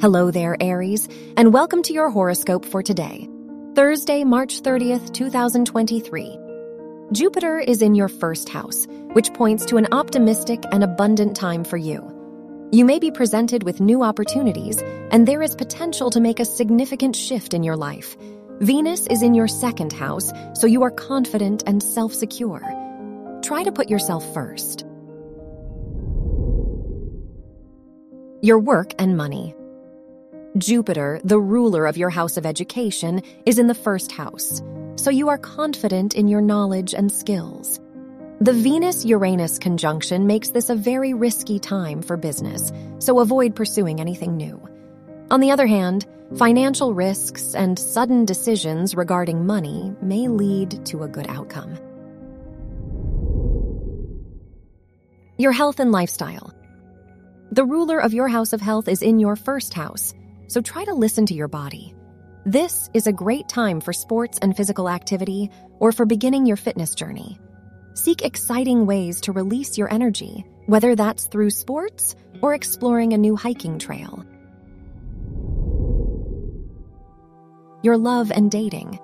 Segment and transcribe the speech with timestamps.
[0.00, 3.28] Hello there, Aries, and welcome to your horoscope for today,
[3.74, 6.38] Thursday, March 30th, 2023.
[7.10, 11.76] Jupiter is in your first house, which points to an optimistic and abundant time for
[11.76, 11.98] you.
[12.70, 14.80] You may be presented with new opportunities,
[15.10, 18.16] and there is potential to make a significant shift in your life.
[18.60, 22.60] Venus is in your second house, so you are confident and self secure.
[23.42, 24.84] Try to put yourself first.
[28.42, 29.56] Your work and money.
[30.58, 34.60] Jupiter, the ruler of your house of education, is in the first house,
[34.96, 37.80] so you are confident in your knowledge and skills.
[38.40, 44.00] The Venus Uranus conjunction makes this a very risky time for business, so avoid pursuing
[44.00, 44.60] anything new.
[45.30, 51.08] On the other hand, financial risks and sudden decisions regarding money may lead to a
[51.08, 51.78] good outcome.
[55.36, 56.52] Your health and lifestyle.
[57.52, 60.14] The ruler of your house of health is in your first house,
[60.48, 61.94] so try to listen to your body.
[62.44, 66.94] This is a great time for sports and physical activity or for beginning your fitness
[66.94, 67.38] journey.
[67.94, 73.36] Seek exciting ways to release your energy, whether that's through sports or exploring a new
[73.36, 74.24] hiking trail.
[77.82, 78.98] Your love and dating.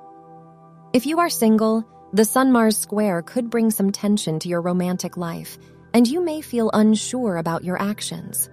[0.92, 5.16] If you are single, the Sun Mars square could bring some tension to your romantic
[5.16, 5.58] life,
[5.92, 8.48] and you may feel unsure about your actions.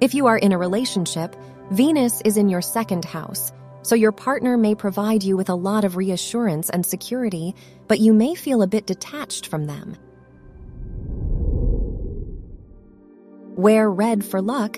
[0.00, 1.36] If you are in a relationship,
[1.72, 5.84] Venus is in your second house, so your partner may provide you with a lot
[5.84, 7.54] of reassurance and security,
[7.88, 9.96] but you may feel a bit detached from them.
[13.56, 14.76] Wear red for luck.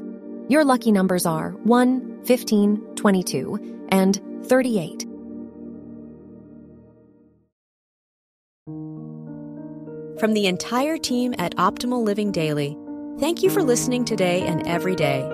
[0.49, 5.03] Your lucky numbers are 1, 15, 22, and 38.
[10.21, 12.79] From the entire team at Optimal Living Daily,
[13.19, 15.34] thank you for listening today and every day